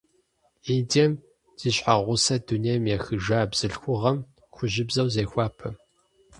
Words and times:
Индием 0.73 1.13
зи 1.59 1.69
щхьэгъусэр 1.75 2.39
дунейм 2.47 2.83
ехыжа 2.95 3.49
бзылъхугъэм 3.51 4.17
хужьыбзэу 4.53 5.11
зехуапэ. 5.13 5.69